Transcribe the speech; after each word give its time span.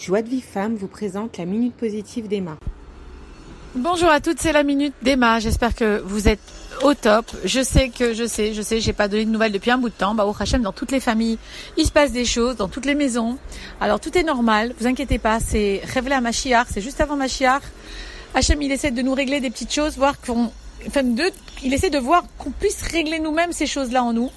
Joie 0.00 0.22
de 0.22 0.30
Vie 0.30 0.40
Femme 0.40 0.76
vous 0.76 0.86
présente 0.86 1.36
la 1.36 1.44
Minute 1.44 1.74
Positive 1.74 2.26
d'Emma. 2.26 2.56
Bonjour 3.74 4.08
à 4.08 4.20
toutes, 4.20 4.40
c'est 4.40 4.52
la 4.52 4.62
Minute 4.62 4.94
d'Emma. 5.02 5.40
J'espère 5.40 5.74
que 5.74 6.00
vous 6.06 6.26
êtes 6.26 6.40
au 6.82 6.94
top. 6.94 7.26
Je 7.44 7.62
sais 7.62 7.90
que, 7.90 8.14
je 8.14 8.26
sais, 8.26 8.54
je 8.54 8.62
sais, 8.62 8.80
j'ai 8.80 8.94
pas 8.94 9.08
donné 9.08 9.26
de 9.26 9.30
nouvelles 9.30 9.52
depuis 9.52 9.70
un 9.70 9.76
bout 9.76 9.90
de 9.90 9.94
temps. 9.94 10.14
Bah, 10.14 10.24
au 10.24 10.34
Hachem, 10.40 10.62
dans 10.62 10.72
toutes 10.72 10.90
les 10.90 11.00
familles, 11.00 11.36
il 11.76 11.84
se 11.84 11.92
passe 11.92 12.12
des 12.12 12.24
choses, 12.24 12.56
dans 12.56 12.68
toutes 12.68 12.86
les 12.86 12.94
maisons. 12.94 13.36
Alors, 13.78 14.00
tout 14.00 14.16
est 14.16 14.22
normal, 14.22 14.74
vous 14.80 14.86
inquiétez 14.86 15.18
pas, 15.18 15.38
c'est 15.38 15.82
révélé 15.84 16.14
à 16.14 16.22
Machiar, 16.22 16.64
c'est 16.70 16.80
juste 16.80 17.02
avant 17.02 17.16
Machiar. 17.16 17.60
Hachem, 18.32 18.62
il 18.62 18.72
essaie 18.72 18.92
de 18.92 19.02
nous 19.02 19.12
régler 19.12 19.40
des 19.40 19.50
petites 19.50 19.74
choses, 19.74 19.98
voir 19.98 20.18
qu'on, 20.18 20.50
enfin, 20.86 21.02
de, 21.02 21.24
il 21.62 21.74
essaie 21.74 21.90
de 21.90 21.98
voir 21.98 22.24
qu'on 22.38 22.52
puisse 22.52 22.80
régler 22.80 23.18
nous-mêmes 23.18 23.52
ces 23.52 23.66
choses-là 23.66 24.02
en 24.02 24.14
nous. 24.14 24.30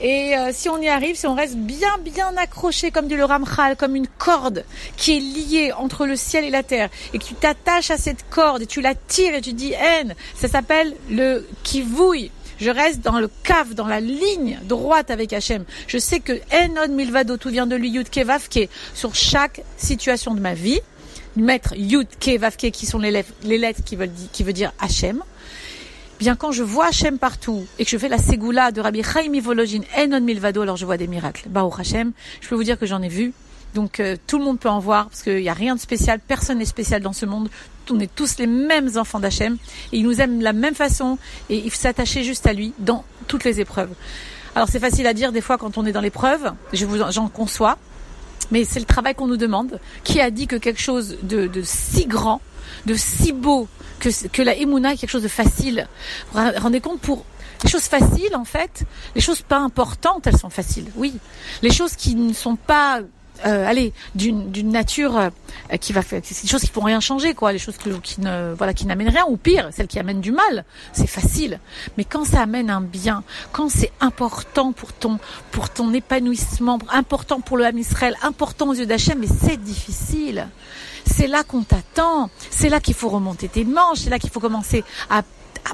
Et 0.00 0.36
euh, 0.36 0.50
si 0.52 0.68
on 0.68 0.78
y 0.78 0.88
arrive, 0.88 1.16
si 1.16 1.26
on 1.26 1.34
reste 1.34 1.56
bien 1.56 1.98
bien 2.04 2.36
accroché 2.36 2.90
comme 2.90 3.06
dit 3.06 3.16
le 3.16 3.24
Ramchal, 3.24 3.76
comme 3.76 3.94
une 3.94 4.06
corde 4.06 4.64
qui 4.96 5.16
est 5.16 5.20
liée 5.20 5.72
entre 5.72 6.06
le 6.06 6.16
ciel 6.16 6.44
et 6.44 6.50
la 6.50 6.62
terre, 6.62 6.88
et 7.12 7.18
que 7.18 7.24
tu 7.24 7.34
t'attaches 7.34 7.90
à 7.90 7.96
cette 7.96 8.28
corde 8.30 8.62
et 8.62 8.66
tu 8.66 8.80
la 8.80 8.94
tires 8.94 9.34
et 9.34 9.40
tu 9.40 9.52
dis 9.52 9.72
haine, 9.72 10.14
ça 10.34 10.48
s'appelle 10.48 10.94
le 11.10 11.46
kivouille. 11.62 12.30
Je 12.58 12.70
reste 12.70 13.00
dans 13.00 13.18
le 13.18 13.28
cave, 13.42 13.74
dans 13.74 13.88
la 13.88 13.98
ligne 13.98 14.60
droite 14.62 15.10
avec 15.10 15.32
Hachem. 15.32 15.64
Je 15.88 15.98
sais 15.98 16.20
que 16.20 16.32
Enon 16.52 16.94
Milvado, 16.94 17.36
tout 17.36 17.48
vient 17.48 17.66
de 17.66 17.74
lui, 17.74 17.90
Yud 17.90 18.08
Kevavke, 18.08 18.68
sur 18.94 19.16
chaque 19.16 19.62
situation 19.76 20.32
de 20.34 20.40
ma 20.40 20.54
vie. 20.54 20.78
Mettre 21.34 21.74
Yud 21.76 22.06
Kevavke, 22.20 22.70
qui 22.70 22.86
sont 22.86 22.98
les 22.98 23.10
lettres, 23.10 23.32
les 23.42 23.58
lettres 23.58 23.82
qui, 23.84 23.96
veulent, 23.96 24.12
qui 24.32 24.44
veut 24.44 24.52
dire 24.52 24.72
Hachem 24.78 25.24
bien 26.22 26.36
quand 26.36 26.52
je 26.52 26.62
vois 26.62 26.86
Hachem 26.86 27.18
partout 27.18 27.66
et 27.80 27.84
que 27.84 27.90
je 27.90 27.98
fais 27.98 28.08
la 28.08 28.16
ségoula 28.16 28.70
de 28.70 28.80
Rabbi 28.80 29.02
Chaim 29.02 29.40
Vologin 29.40 29.80
Enon 29.96 30.20
Milvado, 30.20 30.62
alors 30.62 30.76
je 30.76 30.86
vois 30.86 30.96
des 30.96 31.08
miracles. 31.08 31.48
Au 31.52 31.74
Hachem, 31.76 32.12
je 32.40 32.48
peux 32.48 32.54
vous 32.54 32.62
dire 32.62 32.78
que 32.78 32.86
j'en 32.86 33.02
ai 33.02 33.08
vu. 33.08 33.32
Donc 33.74 33.98
euh, 33.98 34.16
tout 34.28 34.38
le 34.38 34.44
monde 34.44 34.60
peut 34.60 34.68
en 34.68 34.78
voir 34.78 35.08
parce 35.08 35.24
qu'il 35.24 35.38
n'y 35.38 35.48
a 35.48 35.54
rien 35.54 35.74
de 35.74 35.80
spécial, 35.80 36.20
personne 36.20 36.58
n'est 36.58 36.64
spécial 36.64 37.02
dans 37.02 37.12
ce 37.12 37.26
monde. 37.26 37.50
On 37.90 37.98
est 37.98 38.14
tous 38.14 38.38
les 38.38 38.46
mêmes 38.46 38.90
enfants 38.96 39.18
d'Hachem 39.18 39.56
et 39.92 39.96
il 39.98 40.04
nous 40.04 40.20
aime 40.20 40.38
de 40.38 40.44
la 40.44 40.52
même 40.52 40.76
façon 40.76 41.18
et 41.50 41.56
il 41.56 41.68
faut 41.72 41.80
s'attacher 41.80 42.22
juste 42.22 42.46
à 42.46 42.52
lui 42.52 42.72
dans 42.78 43.04
toutes 43.26 43.42
les 43.42 43.58
épreuves. 43.58 43.90
Alors 44.54 44.68
c'est 44.68 44.78
facile 44.78 45.08
à 45.08 45.14
dire 45.14 45.32
des 45.32 45.40
fois 45.40 45.58
quand 45.58 45.76
on 45.76 45.84
est 45.86 45.92
dans 45.92 46.00
l'épreuve, 46.00 46.52
j'en 46.72 47.28
conçois, 47.28 47.78
mais 48.52 48.64
c'est 48.64 48.78
le 48.78 48.86
travail 48.86 49.16
qu'on 49.16 49.26
nous 49.26 49.36
demande. 49.36 49.80
Qui 50.04 50.20
a 50.20 50.30
dit 50.30 50.46
que 50.46 50.56
quelque 50.56 50.80
chose 50.80 51.18
de 51.24 51.50
si 51.64 52.06
grand, 52.06 52.40
de 52.86 52.94
si 52.94 53.32
beau, 53.32 53.68
que, 54.00 54.42
la 54.42 54.56
Emouna 54.56 54.92
est 54.92 54.96
quelque 54.96 55.10
chose 55.10 55.22
de 55.22 55.28
facile. 55.28 55.86
Vous 56.32 56.40
vous 56.40 56.60
rendez 56.60 56.80
compte 56.80 57.00
pour 57.00 57.24
les 57.62 57.70
choses 57.70 57.84
faciles, 57.84 58.34
en 58.34 58.44
fait, 58.44 58.84
les 59.14 59.20
choses 59.20 59.42
pas 59.42 59.58
importantes, 59.58 60.26
elles 60.26 60.38
sont 60.38 60.50
faciles, 60.50 60.90
oui. 60.96 61.14
Les 61.62 61.70
choses 61.70 61.94
qui 61.94 62.14
ne 62.14 62.32
sont 62.32 62.56
pas 62.56 63.00
euh, 63.46 63.66
allez, 63.66 63.92
d'une 64.14 64.70
nature 64.70 65.16
euh, 65.16 65.30
qui 65.80 65.92
va 65.92 66.02
faire, 66.02 66.20
c'est 66.22 66.42
des 66.42 66.48
choses 66.48 66.62
qui 66.62 66.68
pourront 66.68 66.86
rien 66.86 67.00
changer, 67.00 67.34
quoi, 67.34 67.52
les 67.52 67.58
choses 67.58 67.76
qui 68.02 68.20
ne, 68.20 68.54
voilà, 68.54 68.74
qui 68.74 68.86
n'amènent 68.86 69.08
rien, 69.08 69.24
ou 69.28 69.36
pire, 69.36 69.68
celles 69.72 69.88
qui 69.88 69.98
amènent 69.98 70.20
du 70.20 70.32
mal, 70.32 70.64
c'est 70.92 71.06
facile. 71.06 71.60
Mais 71.96 72.04
quand 72.04 72.24
ça 72.24 72.42
amène 72.42 72.70
un 72.70 72.80
bien, 72.80 73.24
quand 73.52 73.68
c'est 73.68 73.92
important 74.00 74.72
pour 74.72 74.92
ton, 74.92 75.18
pour 75.50 75.70
ton 75.70 75.92
épanouissement, 75.92 76.78
important 76.90 77.40
pour 77.40 77.56
le 77.56 77.64
Ham 77.64 77.78
Israël, 77.78 78.16
important 78.22 78.68
aux 78.68 78.74
yeux 78.74 78.86
d'Hachem, 78.86 79.18
mais 79.18 79.26
c'est 79.26 79.56
difficile. 79.56 80.48
C'est 81.04 81.26
là 81.26 81.42
qu'on 81.42 81.62
t'attend. 81.62 82.30
C'est 82.50 82.68
là 82.68 82.80
qu'il 82.80 82.94
faut 82.94 83.08
remonter 83.08 83.48
tes 83.48 83.64
manches. 83.64 83.98
C'est 83.98 84.10
là 84.10 84.18
qu'il 84.18 84.30
faut 84.30 84.40
commencer 84.40 84.84
à 85.10 85.22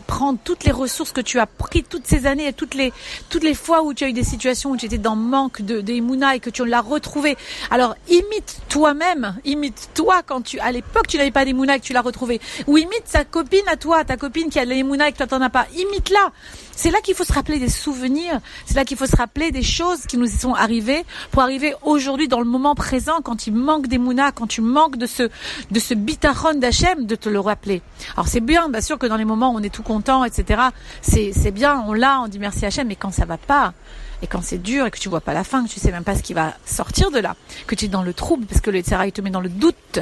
prendre 0.06 0.39
toutes 0.42 0.64
les 0.64 0.72
ressources 0.72 1.12
que 1.12 1.20
tu 1.20 1.39
as 1.39 1.47
pris 1.47 1.83
toutes 1.83 2.06
ces 2.06 2.27
années 2.27 2.48
et 2.48 2.53
toutes 2.53 2.75
les 2.75 2.92
toutes 3.28 3.44
les 3.44 3.55
fois 3.55 3.83
où 3.83 3.94
tu 3.94 4.05
as 4.05 4.08
eu 4.08 4.12
des 4.12 4.25
situations 4.25 4.70
où 4.70 4.77
tu 4.77 4.86
étais 4.86 4.98
dans 4.98 5.17
manque 5.17 5.62
de 5.62 5.81
des 5.81 6.03
et 6.34 6.41
que 6.41 6.50
tu 6.50 6.64
l'as 6.64 6.81
retrouvé. 6.81 7.36
Alors 7.70 7.94
imite 8.09 8.61
toi-même, 8.69 9.36
imite 9.44 9.91
toi 9.94 10.22
quand 10.25 10.42
tu 10.42 10.61
à 10.61 10.72
l'époque 10.72 11.06
tu 11.09 11.16
n'avais 11.16 11.31
pas 11.31 11.44
des 11.44 11.50
et 11.50 11.55
que 11.55 11.84
tu 11.84 11.92
l'as 11.92 12.03
retrouvé 12.03 12.41
ou 12.66 12.78
imite 12.78 13.05
sa 13.06 13.25
copine 13.25 13.66
à 13.69 13.77
toi, 13.77 14.05
ta 14.05 14.16
copine 14.16 14.50
qui 14.50 14.59
a 14.59 14.64
les 14.64 14.78
et 14.78 15.12
que 15.12 15.16
toi 15.16 15.27
t'en 15.27 15.41
as 15.41 15.50
pas. 15.50 15.66
Imite-la. 15.77 16.33
C'est 16.72 16.93
là 16.93 17.00
qu'il 17.00 17.16
faut 17.16 17.25
se 17.25 17.32
rappeler 17.32 17.59
des 17.59 17.69
souvenirs, 17.69 18.41
c'est 18.65 18.76
là 18.76 18.84
qu'il 18.84 18.97
faut 18.97 19.06
se 19.06 19.16
rappeler 19.16 19.50
des 19.50 19.65
choses 19.65 20.06
qui 20.06 20.16
nous 20.16 20.28
sont 20.28 20.55
arrivées 20.55 21.05
pour 21.32 21.43
arriver 21.43 21.75
aujourd'hui 21.82 22.28
dans 22.28 22.38
le 22.38 22.44
moment 22.44 22.76
présent 22.76 23.20
quand 23.20 23.49
il 23.49 23.55
manque 23.55 23.88
des 23.88 23.99
mounas, 23.99 24.31
quand 24.31 24.47
tu 24.47 24.60
manques 24.60 24.97
de 24.97 25.06
ce 25.06 25.28
de 25.72 25.81
ce 25.81 25.94
bitachon 25.94 26.55
d'Hachem, 26.55 27.05
de 27.05 27.16
te 27.16 27.28
le 27.28 27.41
rappeler. 27.41 27.82
Alors 28.15 28.28
c'est 28.28 28.41
bien, 28.41 28.69
bien 28.69 28.81
sûr 28.81 28.97
que 28.97 29.06
dans 29.06 29.16
les 29.16 29.25
moments 29.25 29.53
où 29.53 29.56
on 29.56 29.62
est 29.62 29.75
tout 29.78 29.84
content, 29.84 30.25
etc. 30.25 30.62
C'est 31.03 31.53
bien, 31.53 31.84
on 31.87 31.93
l'a, 31.93 32.21
on 32.21 32.27
dit 32.27 32.41
merci 32.41 32.66
Hachem, 32.66 32.89
mais 32.89 32.97
quand 32.97 33.12
ça 33.12 33.27
va 33.27 33.39
pas, 33.39 33.75
et 34.22 34.27
quand 34.27 34.43
c'est 34.43 34.59
dur 34.59 34.87
et 34.87 34.91
que 34.91 34.99
tu 34.99 35.09
vois 35.09 35.21
pas 35.21 35.34
la 35.34 35.44
fin, 35.44 35.65
que 35.65 35.69
tu 35.71 35.78
sais 35.78 35.93
même 35.93 36.03
pas 36.03 36.16
ce 36.16 36.22
qui 36.25 36.34
va 36.34 36.55
sortir 36.66 37.12
de 37.12 37.21
là, 37.21 37.37
que 37.69 37.77
tu 37.77 37.84
es 37.84 37.88
dans 37.88 38.03
le 38.03 38.12
trouble, 38.12 38.47
parce 38.47 38.61
que 38.61 38.71
le 38.71 38.78
il 38.78 39.12
te 39.12 39.21
met 39.21 39.31
dans 39.31 39.41
le 39.41 39.49
doute, 39.49 40.00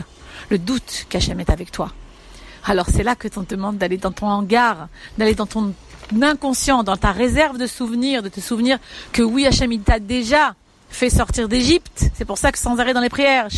le 0.49 0.59
doute 0.59 1.05
qu'Hachem 1.11 1.41
est 1.41 1.51
avec 1.51 1.71
toi. 1.73 1.93
Alors 2.65 2.87
c'est 2.91 3.03
là 3.03 3.17
que 3.17 3.29
on 3.37 3.45
te 3.45 3.55
demande 3.55 3.77
d'aller 3.77 3.99
dans 3.99 4.13
ton 4.13 4.29
hangar, 4.29 4.89
d'aller 5.19 5.35
dans 5.35 5.47
ton 5.47 5.75
inconscient, 6.23 6.83
dans 6.83 6.97
ta 6.97 7.13
réserve 7.13 7.59
de 7.59 7.67
souvenirs, 7.67 8.23
de 8.23 8.31
te 8.31 8.41
souvenir 8.41 8.79
que 9.13 9.21
oui, 9.21 9.47
Hachem, 9.47 9.79
t'a 9.81 9.99
déjà 9.99 10.55
fait 10.97 11.11
sortir 11.11 11.47
d'Égypte. 11.47 12.11
C'est 12.15 12.25
pour 12.25 12.39
ça 12.39 12.51
que 12.51 12.59
sans 12.59 12.81
arrêt 12.81 12.95
dans 12.95 13.01
les 13.01 13.11
prières, 13.11 13.49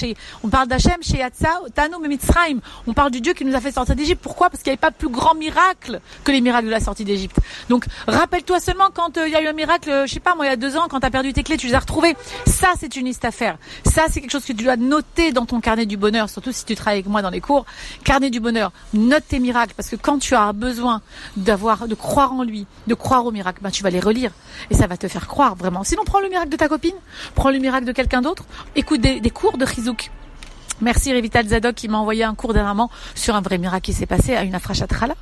on 0.42 0.48
parle 0.48 0.66
d'Hachem, 0.66 0.96
chez 1.02 1.18
Yatsa, 1.18 1.60
Tano, 1.72 2.00
Mitzrayim. 2.00 2.58
On 2.86 2.92
parle 2.92 3.12
du 3.12 3.20
Dieu 3.20 3.32
qui 3.32 3.44
nous 3.44 3.54
a 3.54 3.60
fait 3.60 3.70
sortir 3.70 3.94
d'Égypte. 3.94 4.20
Pourquoi? 4.20 4.50
Parce 4.50 4.62
qu'il 4.62 4.70
n'y 4.70 4.74
avait 4.74 4.80
pas 4.80 4.90
plus 4.90 5.08
grand 5.08 5.34
miracle 5.34 6.00
que 6.24 6.32
les 6.32 6.40
miracles 6.40 6.66
de 6.66 6.72
la 6.72 6.80
sortie 6.80 7.04
d'Égypte. 7.04 7.36
Donc, 7.68 7.86
rappelle-toi 8.08 8.58
seulement 8.58 8.88
quand 8.92 9.16
euh, 9.18 9.28
il 9.28 9.32
y 9.32 9.36
a 9.36 9.42
eu 9.42 9.46
un 9.46 9.52
miracle, 9.52 9.88
euh, 9.88 10.06
je 10.06 10.14
sais 10.14 10.20
pas 10.20 10.34
moi, 10.34 10.46
il 10.46 10.48
y 10.48 10.52
a 10.52 10.56
deux 10.56 10.76
ans, 10.76 10.88
quand 10.90 10.98
tu 10.98 11.06
as 11.06 11.10
perdu 11.10 11.32
tes 11.32 11.44
clés, 11.44 11.56
tu 11.56 11.68
les 11.68 11.74
as 11.74 11.78
retrouvées. 11.78 12.16
Ça, 12.46 12.72
c'est 12.78 12.96
une 12.96 13.06
liste 13.06 13.24
à 13.24 13.30
faire. 13.30 13.56
Ça, 13.86 14.06
c'est 14.10 14.20
quelque 14.20 14.32
chose 14.32 14.44
que 14.44 14.52
tu 14.52 14.64
dois 14.64 14.76
noter 14.76 15.30
dans 15.30 15.46
ton 15.46 15.60
carnet 15.60 15.86
du 15.86 15.96
bonheur, 15.96 16.28
surtout 16.28 16.50
si 16.50 16.64
tu 16.64 16.74
travailles 16.74 16.98
avec 16.98 17.06
moi 17.06 17.22
dans 17.22 17.30
les 17.30 17.40
cours. 17.40 17.66
Carnet 18.02 18.30
du 18.30 18.40
bonheur. 18.40 18.72
Note 18.94 19.24
tes 19.28 19.38
miracles, 19.38 19.74
parce 19.76 19.88
que 19.88 19.96
quand 19.96 20.18
tu 20.18 20.34
as 20.34 20.52
besoin 20.52 21.02
d'avoir, 21.36 21.86
de 21.86 21.94
croire 21.94 22.32
en 22.32 22.42
lui, 22.42 22.66
de 22.88 22.94
croire 22.94 23.24
au 23.26 23.30
miracle, 23.30 23.60
ben, 23.62 23.70
tu 23.70 23.84
vas 23.84 23.90
les 23.90 24.00
relire. 24.00 24.32
Et 24.70 24.74
ça 24.74 24.88
va 24.88 24.96
te 24.96 25.06
faire 25.06 25.28
croire, 25.28 25.54
vraiment. 25.54 25.84
Sinon, 25.84 26.02
prends 26.04 26.20
le 26.20 26.28
miracle 26.28 26.48
de 26.48 26.56
ta 26.56 26.66
copine 26.66 26.94
prends 27.34 27.50
le 27.50 27.58
miracle 27.58 27.86
de 27.86 27.92
quelqu'un 27.92 28.22
d'autre, 28.22 28.44
écoute 28.76 29.00
des, 29.00 29.30
cours 29.30 29.58
de 29.58 29.66
Chizouk. 29.66 30.10
Merci 30.80 31.12
Revital 31.12 31.48
Zadok 31.48 31.74
qui 31.74 31.88
m'a 31.88 31.98
envoyé 31.98 32.22
un 32.22 32.36
cours 32.36 32.54
dernièrement 32.54 32.88
sur 33.16 33.34
un 33.34 33.40
vrai 33.40 33.58
miracle 33.58 33.86
qui 33.86 33.92
s'est 33.92 34.06
passé 34.06 34.36
à 34.36 34.44
une 34.44 34.54
afrachatrala. 34.54 35.14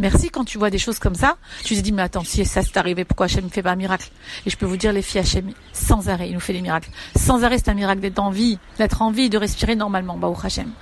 Merci 0.00 0.28
quand 0.28 0.44
tu 0.44 0.58
vois 0.58 0.70
des 0.70 0.78
choses 0.78 0.98
comme 0.98 1.14
ça. 1.14 1.36
Tu 1.62 1.76
te 1.76 1.80
dis 1.80 1.92
mais 1.92 2.02
attends 2.02 2.24
si 2.24 2.44
ça 2.44 2.62
s'est 2.62 2.76
arrivé 2.78 3.04
pourquoi 3.04 3.26
Hachem 3.26 3.44
ne 3.44 3.48
fait 3.48 3.62
pas 3.62 3.70
un 3.70 3.76
miracle? 3.76 4.10
Et 4.44 4.50
je 4.50 4.56
peux 4.56 4.66
vous 4.66 4.76
dire 4.76 4.92
les 4.92 5.02
filles 5.02 5.20
Hachem 5.20 5.52
sans 5.72 6.08
arrêt 6.08 6.28
il 6.28 6.34
nous 6.34 6.40
fait 6.40 6.52
des 6.52 6.62
miracles. 6.62 6.90
Sans 7.16 7.44
arrêt 7.44 7.58
c'est 7.58 7.70
un 7.70 7.74
miracle 7.74 8.00
d'être 8.00 8.18
en 8.18 8.30
vie, 8.30 8.58
d'être 8.78 9.02
en 9.02 9.12
vie, 9.12 9.30
de 9.30 9.38
respirer 9.38 9.76
normalement. 9.76 10.16
Bah 10.16 10.32
Hachem. 10.42 10.72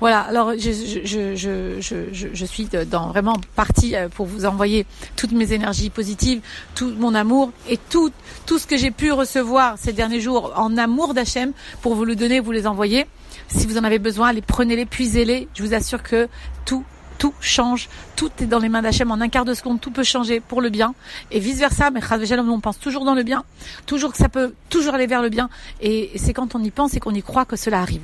Voilà 0.00 0.20
alors 0.20 0.52
je, 0.58 0.70
je, 1.04 1.34
je, 1.34 1.80
je, 1.80 2.26
je 2.32 2.44
suis 2.44 2.68
dans 2.90 3.08
vraiment 3.08 3.36
partie 3.56 3.96
euh, 3.96 4.08
pour 4.10 4.26
vous 4.26 4.44
envoyer 4.44 4.84
toutes 5.16 5.32
mes 5.32 5.54
énergies 5.54 5.88
positives, 5.88 6.42
tout 6.74 6.92
mon 6.98 7.14
amour 7.14 7.52
et 7.68 7.78
tout 7.78 8.12
tout 8.44 8.58
ce 8.58 8.66
que 8.66 8.76
j'ai 8.76 8.90
pu 8.90 9.12
recevoir 9.12 9.76
ces 9.78 9.94
derniers 9.94 10.20
jours 10.20 10.52
en 10.56 10.76
amour 10.76 11.14
d'Hachem 11.14 11.52
pour 11.80 11.94
vous 11.94 12.04
le 12.04 12.16
donner, 12.16 12.40
vous 12.40 12.52
les 12.52 12.66
envoyer. 12.66 13.06
Si 13.50 13.66
vous 13.66 13.77
en 13.78 13.84
avez 13.84 13.98
besoin, 13.98 14.28
allez, 14.28 14.42
prenez-les, 14.42 14.86
puisez-les. 14.86 15.48
Je 15.54 15.62
vous 15.62 15.74
assure 15.74 16.02
que 16.02 16.28
tout 16.64 16.84
tout 17.18 17.34
change, 17.40 17.88
tout 18.16 18.30
est 18.40 18.46
dans 18.46 18.60
les 18.60 18.68
mains 18.68 18.80
d'Hachem. 18.80 19.10
En 19.10 19.20
un 19.20 19.28
quart 19.28 19.44
de 19.44 19.54
seconde, 19.54 19.80
tout 19.80 19.90
peut 19.90 20.04
changer 20.04 20.40
pour 20.40 20.60
le 20.60 20.70
bien 20.70 20.94
et 21.30 21.40
vice 21.40 21.58
versa. 21.58 21.90
Mais 21.90 22.00
on 22.48 22.60
pense 22.60 22.78
toujours 22.78 23.04
dans 23.04 23.14
le 23.14 23.24
bien, 23.24 23.44
toujours 23.86 24.12
que 24.12 24.16
ça 24.16 24.28
peut 24.28 24.54
toujours 24.70 24.94
aller 24.94 25.06
vers 25.06 25.20
le 25.20 25.28
bien. 25.28 25.50
Et 25.80 26.12
c'est 26.16 26.32
quand 26.32 26.54
on 26.54 26.62
y 26.62 26.70
pense 26.70 26.94
et 26.94 27.00
qu'on 27.00 27.14
y 27.14 27.22
croit 27.22 27.44
que 27.44 27.56
cela 27.56 27.80
arrive. 27.80 28.02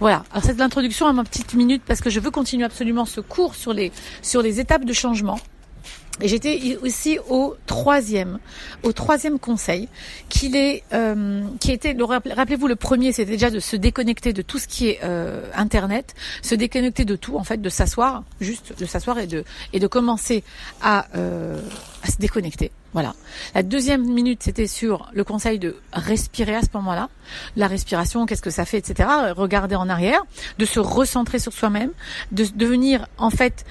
Voilà. 0.00 0.24
Alors 0.32 0.42
c'est 0.44 0.58
l'introduction 0.58 1.06
à 1.06 1.12
ma 1.12 1.22
petite 1.22 1.54
minute 1.54 1.82
parce 1.86 2.00
que 2.00 2.10
je 2.10 2.18
veux 2.18 2.30
continuer 2.30 2.64
absolument 2.64 3.04
ce 3.04 3.20
cours 3.20 3.54
sur 3.54 3.72
les 3.72 3.92
sur 4.22 4.42
les 4.42 4.58
étapes 4.58 4.84
de 4.84 4.92
changement. 4.92 5.38
Et 6.20 6.28
j'étais 6.28 6.78
aussi 6.82 7.18
au 7.28 7.56
troisième, 7.66 8.38
au 8.82 8.92
troisième 8.92 9.38
conseil, 9.38 9.88
qu'il 10.28 10.56
est, 10.56 10.82
euh, 10.94 11.42
qui 11.60 11.72
était, 11.72 11.94
rappelez-vous, 11.98 12.68
le 12.68 12.76
premier, 12.76 13.12
c'était 13.12 13.32
déjà 13.32 13.50
de 13.50 13.60
se 13.60 13.76
déconnecter 13.76 14.32
de 14.32 14.42
tout 14.42 14.58
ce 14.58 14.66
qui 14.66 14.88
est 14.88 15.00
euh, 15.04 15.42
Internet, 15.54 16.14
se 16.40 16.54
déconnecter 16.54 17.04
de 17.04 17.16
tout, 17.16 17.36
en 17.36 17.44
fait, 17.44 17.60
de 17.60 17.68
s'asseoir, 17.68 18.24
juste 18.40 18.78
de 18.78 18.86
s'asseoir 18.86 19.18
et 19.18 19.26
de 19.26 19.44
et 19.72 19.80
de 19.80 19.86
commencer 19.86 20.42
à, 20.80 21.06
euh, 21.16 21.60
à 22.02 22.10
se 22.10 22.16
déconnecter. 22.16 22.70
Voilà. 22.96 23.14
La 23.54 23.62
deuxième 23.62 24.06
minute, 24.06 24.42
c'était 24.42 24.66
sur 24.66 25.10
le 25.12 25.22
conseil 25.22 25.58
de 25.58 25.76
respirer 25.92 26.54
à 26.54 26.62
ce 26.62 26.68
moment-là. 26.72 27.10
La 27.54 27.66
respiration, 27.66 28.24
qu'est-ce 28.24 28.40
que 28.40 28.48
ça 28.48 28.64
fait, 28.64 28.78
etc. 28.78 29.06
Regarder 29.36 29.76
en 29.76 29.90
arrière, 29.90 30.22
de 30.56 30.64
se 30.64 30.80
recentrer 30.80 31.38
sur 31.38 31.52
soi-même, 31.52 31.90
de 32.32 32.46
devenir, 32.54 33.06
en 33.18 33.28
fait, 33.28 33.66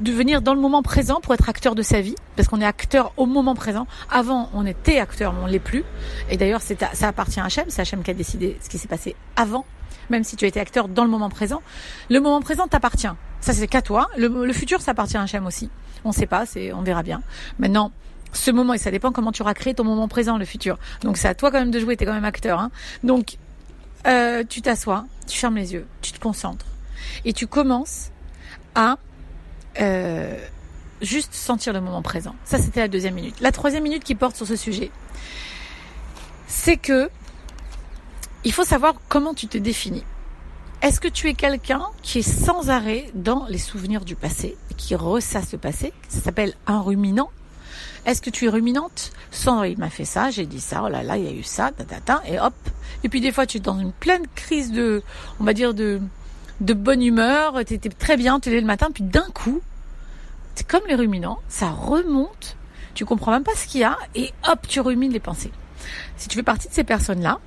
devenir 0.00 0.42
dans 0.42 0.52
le 0.52 0.60
moment 0.60 0.82
présent 0.82 1.20
pour 1.20 1.32
être 1.32 1.48
acteur 1.48 1.76
de 1.76 1.82
sa 1.82 2.00
vie, 2.00 2.16
parce 2.34 2.48
qu'on 2.48 2.60
est 2.60 2.66
acteur 2.66 3.12
au 3.16 3.26
moment 3.26 3.54
présent. 3.54 3.86
Avant, 4.10 4.50
on 4.52 4.66
était 4.66 4.98
acteur, 4.98 5.32
mais 5.32 5.44
on 5.44 5.46
l'est 5.46 5.60
plus. 5.60 5.84
Et 6.28 6.36
d'ailleurs, 6.36 6.60
ça 6.60 7.06
appartient 7.06 7.38
à 7.38 7.44
Hachem. 7.44 7.66
C'est 7.68 7.82
Hachem 7.82 8.02
qui 8.02 8.10
a 8.10 8.14
décidé 8.14 8.58
ce 8.60 8.68
qui 8.68 8.78
s'est 8.78 8.88
passé 8.88 9.14
avant, 9.36 9.64
même 10.10 10.24
si 10.24 10.34
tu 10.34 10.44
as 10.44 10.48
été 10.48 10.58
acteur 10.58 10.88
dans 10.88 11.04
le 11.04 11.10
moment 11.10 11.28
présent. 11.28 11.62
Le 12.10 12.18
moment 12.18 12.40
présent 12.40 12.66
t'appartient. 12.66 13.06
Ça, 13.40 13.52
c'est 13.52 13.68
qu'à 13.68 13.80
toi. 13.80 14.08
Le, 14.18 14.52
futur, 14.52 14.80
ça 14.80 14.90
appartient 14.90 15.16
à 15.16 15.22
Hachem 15.22 15.46
aussi. 15.46 15.70
On 16.04 16.08
ne 16.08 16.14
sait 16.14 16.26
pas, 16.26 16.46
on 16.74 16.82
verra 16.82 17.04
bien. 17.04 17.22
Maintenant, 17.60 17.92
ce 18.36 18.50
moment 18.50 18.74
et 18.74 18.78
ça 18.78 18.90
dépend 18.90 19.12
comment 19.12 19.32
tu 19.32 19.42
auras 19.42 19.54
créé 19.54 19.74
ton 19.74 19.84
moment 19.84 20.08
présent, 20.08 20.38
le 20.38 20.44
futur. 20.44 20.78
Donc 21.02 21.16
c'est 21.16 21.28
à 21.28 21.34
toi 21.34 21.50
quand 21.50 21.58
même 21.58 21.70
de 21.70 21.80
jouer, 21.80 21.96
tu 21.96 22.04
es 22.04 22.06
quand 22.06 22.14
même 22.14 22.24
acteur. 22.24 22.60
Hein. 22.60 22.70
Donc 23.02 23.38
euh, 24.06 24.44
tu 24.48 24.62
t'assois, 24.62 25.04
tu 25.26 25.38
fermes 25.38 25.56
les 25.56 25.72
yeux, 25.72 25.86
tu 26.00 26.12
te 26.12 26.20
concentres 26.20 26.66
et 27.24 27.32
tu 27.32 27.46
commences 27.46 28.10
à 28.74 28.98
euh, 29.80 30.36
juste 31.02 31.34
sentir 31.34 31.72
le 31.72 31.80
moment 31.80 32.02
présent. 32.02 32.34
Ça, 32.44 32.58
c'était 32.58 32.80
la 32.80 32.88
deuxième 32.88 33.14
minute. 33.14 33.40
La 33.40 33.52
troisième 33.52 33.82
minute 33.82 34.04
qui 34.04 34.14
porte 34.14 34.36
sur 34.36 34.46
ce 34.46 34.56
sujet, 34.56 34.90
c'est 36.46 36.76
que 36.76 37.10
il 38.44 38.52
faut 38.52 38.64
savoir 38.64 38.94
comment 39.08 39.34
tu 39.34 39.48
te 39.48 39.58
définis. 39.58 40.04
Est-ce 40.82 41.00
que 41.00 41.08
tu 41.08 41.28
es 41.28 41.34
quelqu'un 41.34 41.82
qui 42.02 42.20
est 42.20 42.22
sans 42.22 42.70
arrêt 42.70 43.10
dans 43.14 43.46
les 43.48 43.58
souvenirs 43.58 44.04
du 44.04 44.14
passé, 44.14 44.56
qui 44.76 44.94
ressasse 44.94 45.52
le 45.52 45.58
passé? 45.58 45.92
Ça 46.08 46.20
s'appelle 46.20 46.54
un 46.66 46.80
ruminant. 46.80 47.30
Est-ce 48.06 48.22
que 48.22 48.30
tu 48.30 48.46
es 48.46 48.48
ruminante? 48.48 49.10
Sans, 49.32 49.64
il 49.64 49.76
m'a 49.78 49.90
fait 49.90 50.04
ça, 50.04 50.30
j'ai 50.30 50.46
dit 50.46 50.60
ça, 50.60 50.82
oh 50.84 50.88
là 50.88 51.02
là, 51.02 51.18
il 51.18 51.24
y 51.24 51.28
a 51.28 51.32
eu 51.32 51.42
ça, 51.42 51.72
et 52.24 52.38
hop. 52.38 52.54
Et 53.02 53.08
puis 53.08 53.20
des 53.20 53.32
fois, 53.32 53.46
tu 53.46 53.56
es 53.56 53.60
dans 53.60 53.78
une 53.78 53.92
pleine 53.92 54.26
crise 54.36 54.70
de, 54.70 55.02
on 55.40 55.44
va 55.44 55.52
dire, 55.52 55.74
de, 55.74 56.00
de 56.60 56.72
bonne 56.72 57.02
humeur, 57.02 57.64
tu 57.66 57.74
étais 57.74 57.88
très 57.88 58.16
bien, 58.16 58.38
tu 58.38 58.56
es 58.56 58.60
le 58.60 58.66
matin, 58.66 58.88
puis 58.94 59.02
d'un 59.02 59.26
coup, 59.34 59.60
c'est 60.54 60.66
comme 60.66 60.86
les 60.88 60.94
ruminants, 60.94 61.40
ça 61.48 61.70
remonte, 61.70 62.56
tu 62.94 63.04
comprends 63.04 63.32
même 63.32 63.42
pas 63.42 63.56
ce 63.56 63.66
qu'il 63.66 63.80
y 63.80 63.84
a, 63.84 63.98
et 64.14 64.32
hop, 64.48 64.66
tu 64.68 64.80
rumines 64.80 65.12
les 65.12 65.20
pensées. 65.20 65.52
Si 66.16 66.28
tu 66.28 66.36
fais 66.36 66.44
partie 66.44 66.68
de 66.68 66.72
ces 66.72 66.84
personnes-là, 66.84 67.40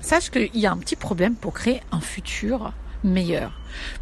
sache 0.00 0.30
qu'il 0.30 0.56
y 0.56 0.66
a 0.66 0.72
un 0.72 0.78
petit 0.78 0.96
problème 0.96 1.36
pour 1.36 1.54
créer 1.54 1.80
un 1.92 2.00
futur 2.00 2.72
meilleur. 3.04 3.52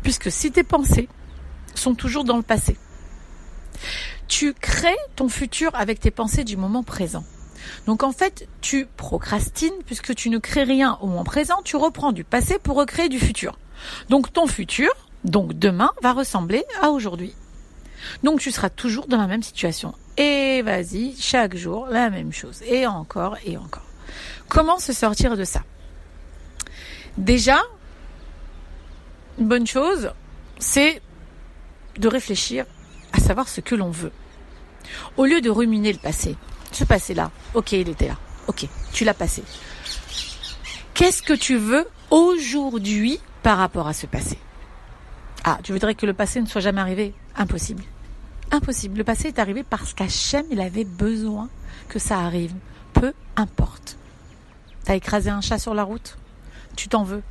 Puisque 0.03 0.33
si 0.33 0.51
tes 0.51 0.65
pensées 0.65 1.09
sont 1.75 1.95
toujours 1.95 2.25
dans 2.25 2.39
le 2.39 2.43
passé, 2.43 2.79
tu 4.29 4.55
crées 4.55 4.97
ton 5.17 5.29
futur 5.29 5.71
avec 5.75 6.01
tes 6.01 6.11
pensées 6.11 6.45
du 6.45 6.57
moment 6.57 6.83
présent. 6.83 7.25
Donc 7.87 8.03
en 8.03 8.13
fait, 8.13 8.49
tu 8.61 8.87
procrastines 8.97 9.83
puisque 9.87 10.15
tu 10.15 10.31
ne 10.31 10.39
crées 10.39 10.65
rien 10.65 10.99
au 11.01 11.07
moment 11.07 11.25
présent, 11.25 11.63
tu 11.65 11.77
reprends 11.77 12.13
du 12.13 12.25
passé 12.25 12.59
pour 12.59 12.77
recréer 12.77 13.09
du 13.09 13.19
futur. 13.19 13.59
Donc 14.09 14.33
ton 14.33 14.47
futur, 14.47 14.91
donc 15.25 15.55
demain, 15.55 15.93
va 16.03 16.13
ressembler 16.13 16.65
à 16.83 16.91
aujourd'hui. 16.91 17.35
Donc 18.23 18.41
tu 18.41 18.51
seras 18.51 18.71
toujours 18.71 19.07
dans 19.07 19.17
la 19.17 19.27
même 19.27 19.43
situation. 19.43 19.95
Et 20.17 20.63
vas-y, 20.63 21.17
chaque 21.19 21.57
jour, 21.57 21.87
la 21.91 22.11
même 22.11 22.33
chose. 22.33 22.63
Et 22.67 22.87
encore, 22.87 23.37
et 23.45 23.57
encore. 23.57 23.87
Comment 24.49 24.79
se 24.79 24.93
sortir 24.93 25.37
de 25.37 25.45
ça? 25.45 25.63
Déjà, 27.17 27.61
une 29.39 29.49
bonne 29.49 29.67
chose, 29.67 30.11
c'est 30.59 31.01
de 31.99 32.09
réfléchir 32.09 32.67
à 33.15 33.21
savoir 33.21 33.49
ce 33.49 33.61
que 33.61 33.75
l'on 33.75 33.91
veut. 33.91 34.13
Au 35.17 35.25
lieu 35.25 35.41
de 35.41 35.51
ruminer 35.51 35.93
le 35.93 35.99
passé, 35.99 36.37
ce 36.73 36.85
passé-là, 36.85 37.31
ok, 37.55 37.73
il 37.73 37.89
était 37.89 38.09
là, 38.09 38.19
ok, 38.49 38.67
tu 38.93 39.05
l'as 39.05 39.15
passé. 39.15 39.43
Qu'est-ce 40.95 41.23
que 41.23 41.33
tu 41.33 41.57
veux 41.57 41.89
aujourd'hui 42.11 43.21
par 43.43 43.59
rapport 43.59 43.87
à 43.87 43.93
ce 43.93 44.07
passé? 44.07 44.39
Ah, 45.45 45.59
tu 45.63 45.73
voudrais 45.73 45.95
que 45.95 46.07
le 46.07 46.15
passé 46.15 46.41
ne 46.41 46.47
soit 46.47 46.61
jamais 46.61 46.81
arrivé? 46.81 47.15
Impossible. 47.37 47.83
Impossible. 48.51 48.99
Le 48.99 49.05
passé 49.05 49.29
est 49.29 49.39
arrivé 49.39 49.63
parce 49.63 49.93
qu'Hachem, 49.95 50.45
il 50.51 50.61
avait 50.61 50.85
besoin 50.85 51.49
que 51.89 51.99
ça 51.99 52.21
arrive. 52.21 52.55
Peu 52.93 53.13
importe. 53.37 53.97
T'as 54.85 54.95
écrasé 54.95 55.31
un 55.31 55.41
chat 55.41 55.59
sur 55.59 55.75
la 55.75 55.83
route? 55.83 56.17
Tu 56.77 56.89
t'en 56.89 57.05
veux? 57.05 57.23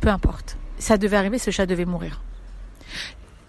Peu 0.00 0.08
importe. 0.08 0.56
Ça 0.78 0.96
devait 0.96 1.16
arriver, 1.16 1.38
ce 1.38 1.50
chat 1.50 1.66
devait 1.66 1.84
mourir. 1.84 2.20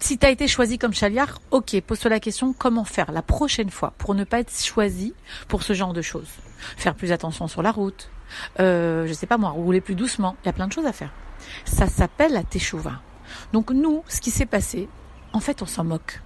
Si 0.02 0.18
tu 0.18 0.26
as 0.26 0.30
été 0.30 0.48
choisi 0.48 0.78
comme 0.78 0.92
chaliard, 0.92 1.40
ok, 1.52 1.80
pose-toi 1.86 2.10
la 2.10 2.18
question 2.18 2.52
comment 2.52 2.82
faire 2.82 3.12
la 3.12 3.22
prochaine 3.22 3.70
fois 3.70 3.92
pour 3.98 4.16
ne 4.16 4.24
pas 4.24 4.40
être 4.40 4.52
choisi 4.52 5.14
pour 5.46 5.62
ce 5.62 5.74
genre 5.74 5.92
de 5.92 6.02
choses? 6.02 6.28
Faire 6.76 6.96
plus 6.96 7.12
attention 7.12 7.46
sur 7.46 7.62
la 7.62 7.70
route, 7.70 8.10
euh, 8.58 9.06
je 9.06 9.12
sais 9.12 9.26
pas 9.26 9.38
moi, 9.38 9.50
rouler 9.50 9.80
plus 9.80 9.94
doucement, 9.94 10.34
il 10.42 10.46
y 10.46 10.48
a 10.48 10.52
plein 10.52 10.66
de 10.66 10.72
choses 10.72 10.86
à 10.86 10.92
faire. 10.92 11.12
Ça 11.64 11.86
s'appelle 11.86 12.32
la 12.32 12.42
teshuva. 12.42 13.00
Donc 13.52 13.70
nous, 13.70 14.02
ce 14.08 14.20
qui 14.20 14.32
s'est 14.32 14.44
passé, 14.44 14.88
en 15.32 15.38
fait, 15.38 15.62
on 15.62 15.66
s'en 15.66 15.84
moque 15.84 16.20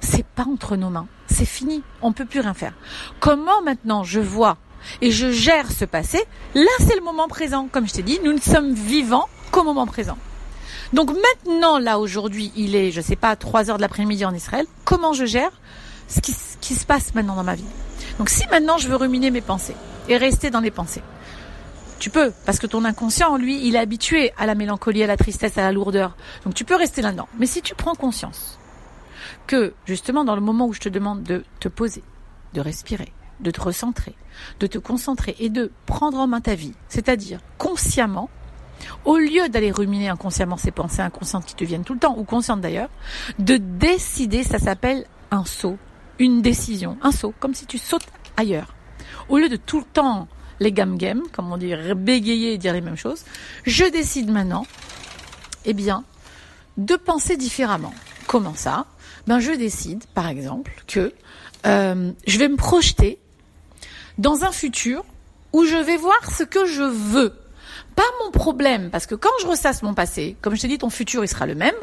c'est 0.00 0.26
pas 0.26 0.44
entre 0.44 0.76
nos 0.76 0.90
mains. 0.90 1.06
C'est 1.26 1.46
fini. 1.46 1.82
On 2.02 2.12
peut 2.12 2.26
plus 2.26 2.40
rien 2.40 2.54
faire. 2.54 2.74
Comment 3.20 3.62
maintenant 3.62 4.04
je 4.04 4.20
vois 4.20 4.58
et 5.00 5.10
je 5.10 5.30
gère 5.30 5.72
ce 5.72 5.84
passé? 5.84 6.22
Là, 6.54 6.70
c'est 6.78 6.94
le 6.94 7.02
moment 7.02 7.26
présent. 7.26 7.68
Comme 7.72 7.88
je 7.88 7.94
t'ai 7.94 8.02
dit, 8.02 8.20
nous 8.22 8.32
ne 8.32 8.40
sommes 8.40 8.74
vivants 8.74 9.28
qu'au 9.50 9.64
moment 9.64 9.86
présent. 9.86 10.18
Donc 10.94 11.10
maintenant, 11.10 11.78
là, 11.78 11.98
aujourd'hui, 11.98 12.52
il 12.54 12.76
est, 12.76 12.92
je 12.92 13.00
sais 13.00 13.16
pas, 13.16 13.34
3 13.34 13.68
heures 13.68 13.78
de 13.78 13.82
l'après-midi 13.82 14.24
en 14.24 14.32
Israël. 14.32 14.64
Comment 14.84 15.12
je 15.12 15.24
gère 15.24 15.50
ce 16.06 16.20
qui, 16.20 16.32
qui 16.60 16.74
se 16.74 16.86
passe 16.86 17.16
maintenant 17.16 17.34
dans 17.34 17.42
ma 17.42 17.56
vie? 17.56 17.64
Donc 18.18 18.28
si 18.28 18.46
maintenant 18.46 18.78
je 18.78 18.86
veux 18.86 18.94
ruminer 18.94 19.32
mes 19.32 19.40
pensées 19.40 19.74
et 20.08 20.16
rester 20.16 20.50
dans 20.50 20.60
les 20.60 20.70
pensées, 20.70 21.02
tu 21.98 22.10
peux, 22.10 22.32
parce 22.46 22.60
que 22.60 22.68
ton 22.68 22.84
inconscient, 22.84 23.36
lui, 23.36 23.66
il 23.66 23.74
est 23.74 23.80
habitué 23.80 24.32
à 24.38 24.46
la 24.46 24.54
mélancolie, 24.54 25.02
à 25.02 25.08
la 25.08 25.16
tristesse, 25.16 25.58
à 25.58 25.62
la 25.62 25.72
lourdeur. 25.72 26.16
Donc 26.44 26.54
tu 26.54 26.64
peux 26.64 26.76
rester 26.76 27.02
là-dedans. 27.02 27.28
Mais 27.40 27.46
si 27.46 27.60
tu 27.60 27.74
prends 27.74 27.96
conscience 27.96 28.60
que 29.48 29.74
justement 29.86 30.24
dans 30.24 30.36
le 30.36 30.42
moment 30.42 30.66
où 30.66 30.72
je 30.72 30.80
te 30.80 30.88
demande 30.88 31.24
de 31.24 31.42
te 31.58 31.66
poser, 31.66 32.04
de 32.52 32.60
respirer, 32.60 33.12
de 33.40 33.50
te 33.50 33.60
recentrer, 33.60 34.14
de 34.60 34.68
te 34.68 34.78
concentrer 34.78 35.34
et 35.40 35.48
de 35.48 35.72
prendre 35.86 36.18
en 36.18 36.28
main 36.28 36.40
ta 36.40 36.54
vie, 36.54 36.74
c'est-à-dire 36.88 37.40
consciemment, 37.58 38.30
au 39.04 39.16
lieu 39.16 39.48
d'aller 39.48 39.70
ruminer 39.70 40.08
inconsciemment 40.08 40.56
ces 40.56 40.70
pensées 40.70 41.02
inconscientes 41.02 41.44
qui 41.46 41.54
te 41.54 41.64
viennent 41.64 41.84
tout 41.84 41.94
le 41.94 42.00
temps, 42.00 42.16
ou 42.18 42.24
conscientes 42.24 42.60
d'ailleurs, 42.60 42.90
de 43.38 43.56
décider, 43.56 44.42
ça 44.44 44.58
s'appelle 44.58 45.04
un 45.30 45.44
saut, 45.44 45.78
une 46.18 46.42
décision, 46.42 46.96
un 47.02 47.12
saut, 47.12 47.34
comme 47.40 47.54
si 47.54 47.66
tu 47.66 47.78
sautes 47.78 48.06
ailleurs. 48.36 48.74
Au 49.28 49.38
lieu 49.38 49.48
de 49.48 49.56
tout 49.56 49.78
le 49.78 49.84
temps 49.84 50.28
les 50.60 50.72
gam 50.72 50.96
gam, 50.96 51.22
comme 51.32 51.52
on 51.52 51.56
dit, 51.56 51.74
bégayer 51.96 52.54
et 52.54 52.58
dire 52.58 52.72
les 52.72 52.80
mêmes 52.80 52.96
choses, 52.96 53.24
je 53.64 53.84
décide 53.84 54.30
maintenant, 54.30 54.66
eh 55.64 55.72
bien, 55.72 56.04
de 56.76 56.96
penser 56.96 57.36
différemment. 57.36 57.92
Comment 58.26 58.54
ça? 58.54 58.86
Ben 59.26 59.40
je 59.40 59.52
décide, 59.52 60.04
par 60.14 60.28
exemple, 60.28 60.82
que 60.86 61.12
euh, 61.66 62.12
je 62.26 62.38
vais 62.38 62.48
me 62.48 62.56
projeter 62.56 63.18
dans 64.18 64.44
un 64.44 64.52
futur 64.52 65.04
où 65.52 65.64
je 65.64 65.76
vais 65.76 65.96
voir 65.96 66.30
ce 66.30 66.42
que 66.42 66.66
je 66.66 66.82
veux. 66.82 67.34
Pas 67.96 68.02
mon 68.24 68.30
problème, 68.30 68.90
parce 68.90 69.06
que 69.06 69.14
quand 69.14 69.30
je 69.40 69.46
ressasse 69.46 69.82
mon 69.82 69.94
passé, 69.94 70.36
comme 70.40 70.56
je 70.56 70.62
t'ai 70.62 70.68
dit, 70.68 70.78
ton 70.78 70.90
futur, 70.90 71.24
il 71.24 71.28
sera 71.28 71.46
le 71.46 71.54
même. 71.54 71.74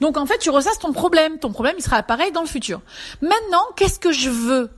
Donc 0.00 0.16
en 0.16 0.26
fait, 0.26 0.38
tu 0.38 0.50
ressasses 0.50 0.78
ton 0.78 0.92
problème. 0.92 1.38
Ton 1.38 1.52
problème, 1.52 1.74
il 1.78 1.82
sera 1.82 2.02
pareil 2.02 2.32
dans 2.32 2.40
le 2.40 2.46
futur. 2.46 2.80
Maintenant, 3.20 3.64
qu'est-ce 3.76 3.98
que 3.98 4.12
je 4.12 4.30
veux? 4.30 4.70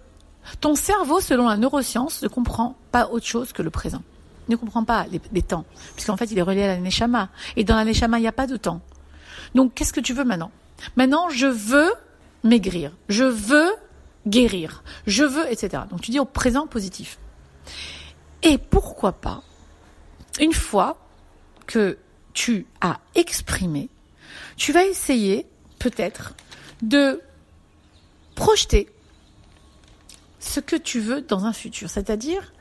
Ton 0.60 0.74
cerveau, 0.74 1.20
selon 1.20 1.48
la 1.48 1.56
neuroscience, 1.56 2.22
ne 2.22 2.28
comprend 2.28 2.76
pas 2.90 3.08
autre 3.08 3.26
chose 3.26 3.52
que 3.52 3.62
le 3.62 3.70
présent. 3.70 4.02
Ne 4.48 4.56
comprend 4.56 4.82
pas 4.82 5.06
les, 5.32 5.42
temps, 5.42 5.64
puisqu'en 5.94 6.16
fait, 6.16 6.32
il 6.32 6.38
est 6.38 6.42
relié 6.42 6.64
à 6.64 6.66
la 6.68 6.76
neshama. 6.78 7.28
Et 7.56 7.62
dans 7.62 7.76
la 7.76 7.84
neshama, 7.84 8.18
il 8.18 8.22
n'y 8.22 8.28
a 8.28 8.32
pas 8.32 8.48
de 8.48 8.56
temps. 8.56 8.80
Donc, 9.54 9.74
qu'est-ce 9.74 9.92
que 9.92 10.00
tu 10.00 10.14
veux 10.14 10.24
maintenant? 10.24 10.50
Maintenant, 10.96 11.28
je 11.28 11.46
veux 11.46 11.92
maigrir, 12.42 12.90
je 13.08 13.24
veux 13.24 13.70
guérir, 14.26 14.82
je 15.06 15.24
veux, 15.24 15.50
etc. 15.50 15.84
Donc 15.90 16.00
tu 16.00 16.10
dis 16.10 16.20
au 16.20 16.24
présent 16.24 16.66
positif. 16.66 17.18
Et 18.42 18.58
pourquoi 18.58 19.12
pas, 19.12 19.42
une 20.40 20.52
fois 20.52 20.98
que 21.66 21.98
tu 22.32 22.66
as 22.80 22.98
exprimé, 23.14 23.88
tu 24.56 24.72
vas 24.72 24.84
essayer 24.84 25.46
peut-être 25.78 26.34
de 26.82 27.20
projeter 28.34 28.88
ce 30.38 30.60
que 30.60 30.76
tu 30.76 31.00
veux 31.00 31.22
dans 31.22 31.44
un 31.44 31.52
futur, 31.52 31.88
c'est-à-dire 31.88 32.52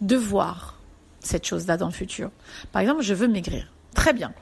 de 0.00 0.16
voir 0.16 0.78
cette 1.20 1.46
chose-là 1.46 1.76
dans 1.76 1.86
le 1.86 1.92
futur. 1.92 2.30
Par 2.72 2.82
exemple, 2.82 3.02
je 3.02 3.14
veux 3.14 3.28
maigrir. 3.28 3.72
Très 3.94 4.12
bien. 4.12 4.32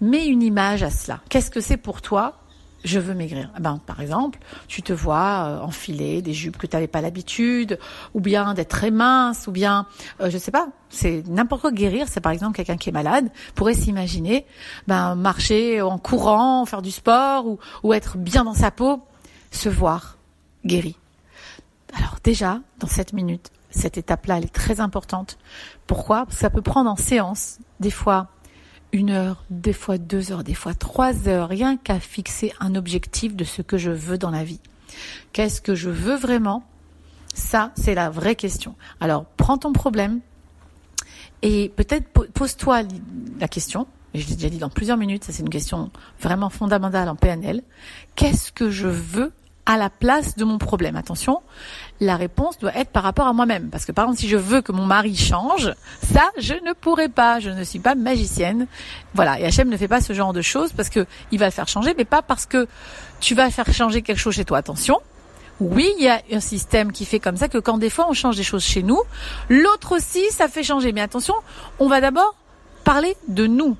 Mets 0.00 0.26
une 0.26 0.42
image 0.42 0.82
à 0.82 0.90
cela. 0.90 1.20
Qu'est-ce 1.28 1.50
que 1.50 1.60
c'est 1.60 1.76
pour 1.76 2.02
toi 2.02 2.40
je 2.84 2.98
veux 2.98 3.14
maigrir. 3.14 3.50
Eh 3.56 3.60
ben, 3.60 3.80
par 3.84 4.00
exemple, 4.00 4.38
tu 4.68 4.82
te 4.82 4.92
vois 4.92 5.46
euh, 5.46 5.60
enfiler 5.60 6.22
des 6.22 6.34
jupes 6.34 6.58
que 6.58 6.66
tu 6.66 6.76
n'avais 6.76 6.86
pas 6.86 7.00
l'habitude, 7.00 7.78
ou 8.12 8.20
bien 8.20 8.54
d'être 8.54 8.68
très 8.68 8.90
mince, 8.90 9.46
ou 9.46 9.52
bien, 9.52 9.86
euh, 10.20 10.30
je 10.30 10.38
sais 10.38 10.50
pas, 10.50 10.68
c'est 10.90 11.26
n'importe 11.26 11.62
quoi 11.62 11.72
guérir. 11.72 12.06
C'est 12.08 12.20
par 12.20 12.32
exemple 12.32 12.56
quelqu'un 12.56 12.76
qui 12.76 12.90
est 12.90 12.92
malade 12.92 13.30
pourrait 13.54 13.74
s'imaginer, 13.74 14.46
ben 14.86 15.14
marcher 15.14 15.80
en 15.80 15.98
courant, 15.98 16.66
faire 16.66 16.82
du 16.82 16.90
sport, 16.90 17.46
ou, 17.46 17.58
ou 17.82 17.94
être 17.94 18.18
bien 18.18 18.44
dans 18.44 18.54
sa 18.54 18.70
peau, 18.70 19.02
se 19.50 19.68
voir 19.68 20.18
guéri. 20.64 20.96
Alors 21.96 22.18
déjà, 22.22 22.60
dans 22.80 22.88
cette 22.88 23.12
minute, 23.12 23.50
cette 23.70 23.98
étape-là, 23.98 24.38
elle 24.38 24.44
est 24.44 24.54
très 24.54 24.80
importante. 24.80 25.38
Pourquoi? 25.86 26.26
Parce 26.26 26.36
que 26.36 26.40
ça 26.40 26.50
peut 26.50 26.62
prendre 26.62 26.90
en 26.90 26.96
séance, 26.96 27.58
des 27.80 27.90
fois 27.90 28.28
une 28.94 29.10
heure, 29.10 29.44
des 29.50 29.72
fois 29.72 29.98
deux 29.98 30.30
heures, 30.30 30.44
des 30.44 30.54
fois 30.54 30.72
trois 30.72 31.26
heures, 31.26 31.48
rien 31.48 31.76
qu'à 31.76 31.98
fixer 31.98 32.54
un 32.60 32.76
objectif 32.76 33.34
de 33.34 33.42
ce 33.42 33.60
que 33.60 33.76
je 33.76 33.90
veux 33.90 34.18
dans 34.18 34.30
la 34.30 34.44
vie. 34.44 34.60
Qu'est-ce 35.32 35.60
que 35.60 35.74
je 35.74 35.90
veux 35.90 36.14
vraiment? 36.14 36.62
Ça, 37.34 37.72
c'est 37.74 37.96
la 37.96 38.08
vraie 38.08 38.36
question. 38.36 38.76
Alors, 39.00 39.24
prends 39.36 39.58
ton 39.58 39.72
problème 39.72 40.20
et 41.42 41.72
peut-être 41.74 42.08
pose-toi 42.08 42.82
la 43.40 43.48
question, 43.48 43.88
et 44.14 44.20
je 44.20 44.28
l'ai 44.28 44.36
déjà 44.36 44.48
dit 44.48 44.58
dans 44.58 44.70
plusieurs 44.70 44.96
minutes, 44.96 45.24
ça 45.24 45.32
c'est 45.32 45.42
une 45.42 45.50
question 45.50 45.90
vraiment 46.20 46.48
fondamentale 46.48 47.08
en 47.08 47.16
PNL. 47.16 47.62
Qu'est-ce 48.14 48.52
que 48.52 48.70
je 48.70 48.86
veux 48.86 49.32
à 49.66 49.76
la 49.76 49.90
place 49.90 50.36
de 50.36 50.44
mon 50.44 50.58
problème? 50.58 50.94
Attention, 50.94 51.42
la 52.04 52.16
réponse 52.16 52.58
doit 52.58 52.76
être 52.76 52.90
par 52.90 53.02
rapport 53.02 53.26
à 53.26 53.32
moi-même. 53.32 53.70
Parce 53.70 53.84
que 53.84 53.92
par 53.92 54.04
exemple, 54.04 54.20
si 54.20 54.28
je 54.28 54.36
veux 54.36 54.62
que 54.62 54.72
mon 54.72 54.84
mari 54.84 55.16
change, 55.16 55.72
ça, 56.02 56.30
je 56.38 56.54
ne 56.54 56.72
pourrai 56.72 57.08
pas. 57.08 57.40
Je 57.40 57.50
ne 57.50 57.64
suis 57.64 57.78
pas 57.78 57.94
magicienne. 57.94 58.66
Voilà. 59.14 59.40
Et 59.40 59.44
Hachem 59.44 59.68
ne 59.68 59.76
fait 59.76 59.88
pas 59.88 60.00
ce 60.00 60.12
genre 60.12 60.32
de 60.32 60.42
choses 60.42 60.72
parce 60.72 60.88
que 60.88 61.06
il 61.32 61.38
va 61.38 61.46
le 61.46 61.52
faire 61.52 61.68
changer, 61.68 61.94
mais 61.96 62.04
pas 62.04 62.22
parce 62.22 62.46
que 62.46 62.66
tu 63.20 63.34
vas 63.34 63.50
faire 63.50 63.72
changer 63.72 64.02
quelque 64.02 64.18
chose 64.18 64.34
chez 64.34 64.44
toi. 64.44 64.58
Attention. 64.58 65.00
Oui, 65.60 65.92
il 65.98 66.04
y 66.04 66.08
a 66.08 66.20
un 66.32 66.40
système 66.40 66.90
qui 66.90 67.04
fait 67.04 67.20
comme 67.20 67.36
ça 67.36 67.48
que 67.48 67.58
quand 67.58 67.78
des 67.78 67.90
fois 67.90 68.06
on 68.08 68.12
change 68.12 68.36
des 68.36 68.42
choses 68.42 68.64
chez 68.64 68.82
nous, 68.82 69.00
l'autre 69.48 69.96
aussi, 69.96 70.22
ça 70.30 70.48
fait 70.48 70.64
changer. 70.64 70.92
Mais 70.92 71.00
attention, 71.00 71.34
on 71.78 71.88
va 71.88 72.00
d'abord 72.00 72.34
parler 72.82 73.16
de 73.28 73.46
nous, 73.46 73.76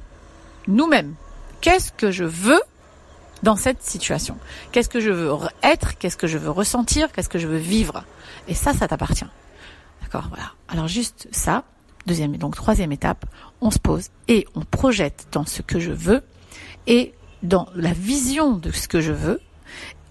nous-mêmes. 0.68 1.14
Qu'est-ce 1.60 1.90
que 1.90 2.10
je 2.10 2.24
veux 2.24 2.60
dans 3.44 3.56
cette 3.56 3.82
situation 3.82 4.36
Qu'est-ce 4.72 4.88
que 4.88 5.00
je 5.00 5.10
veux 5.10 5.30
être 5.62 5.96
Qu'est-ce 5.98 6.16
que 6.16 6.26
je 6.26 6.38
veux 6.38 6.50
ressentir 6.50 7.12
Qu'est-ce 7.12 7.28
que 7.28 7.38
je 7.38 7.46
veux 7.46 7.58
vivre? 7.58 8.04
Et 8.48 8.54
ça, 8.54 8.72
ça 8.72 8.88
t'appartient. 8.88 9.26
D'accord 10.02 10.26
Voilà. 10.30 10.52
Alors 10.68 10.88
juste 10.88 11.28
ça. 11.30 11.62
Deuxième 12.06 12.34
et 12.34 12.38
donc 12.38 12.54
troisième 12.56 12.92
étape, 12.92 13.24
on 13.62 13.70
se 13.70 13.78
pose 13.78 14.08
et 14.28 14.46
on 14.54 14.60
projette 14.60 15.26
dans 15.32 15.46
ce 15.46 15.62
que 15.62 15.78
je 15.78 15.92
veux 15.92 16.22
et 16.86 17.14
dans 17.42 17.66
la 17.74 17.94
vision 17.94 18.52
de 18.52 18.70
ce 18.72 18.88
que 18.88 19.00
je 19.00 19.12
veux 19.12 19.40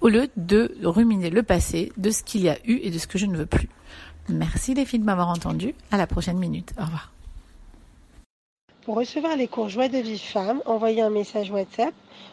au 0.01 0.09
lieu 0.09 0.27
de 0.35 0.75
ruminer 0.83 1.29
le 1.29 1.43
passé, 1.43 1.91
de 1.97 2.09
ce 2.09 2.23
qu'il 2.23 2.41
y 2.41 2.49
a 2.49 2.57
eu 2.65 2.79
et 2.81 2.89
de 2.89 2.97
ce 2.97 3.05
que 3.05 3.19
je 3.19 3.27
ne 3.27 3.37
veux 3.37 3.45
plus. 3.45 3.69
Merci 4.27 4.73
les 4.73 4.85
filles 4.85 4.99
de 4.99 5.05
m'avoir 5.05 5.29
entendu. 5.29 5.75
À 5.91 5.97
la 5.97 6.07
prochaine 6.07 6.37
minute. 6.37 6.73
Au 6.79 6.83
revoir. 6.85 7.11
Pour 8.85 8.95
recevoir 8.95 9.35
les 9.37 9.47
cours 9.47 9.69
Joie 9.69 9.87
de 9.87 9.99
vie 9.99 10.19
femme, 10.19 10.61
envoyez 10.65 11.01
un 11.01 11.09
message 11.09 11.51
WhatsApp 11.51 11.93